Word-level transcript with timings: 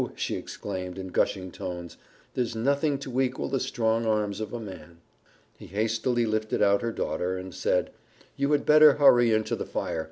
she 0.15 0.35
exclaimed, 0.35 0.97
in 0.97 1.09
gushing 1.09 1.51
tones, 1.51 1.95
"there's 2.33 2.55
nothing 2.55 2.97
to 2.97 3.21
equal 3.21 3.47
the 3.47 3.59
strong 3.59 4.03
arms 4.03 4.39
of 4.39 4.51
a 4.51 4.59
man." 4.59 4.97
He 5.59 5.67
hastily 5.67 6.25
lifted 6.25 6.59
out 6.59 6.81
her 6.81 6.91
daughter, 6.91 7.37
and 7.37 7.53
said, 7.53 7.91
"You 8.35 8.51
had 8.53 8.65
getter 8.65 8.93
hurry 8.93 9.31
in 9.31 9.43
to 9.43 9.55
the 9.55 9.63
fire. 9.67 9.99